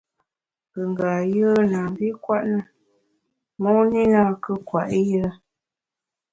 Ngùnga 0.69 1.11
yùe 1.33 1.51
na 1.71 1.79
mvi 1.89 2.07
nkwet 2.15 2.43
na, 2.53 2.61
momvi 3.61 4.01
nankù 4.11 4.51
nkwet 4.61 4.89
yire. 5.07 5.29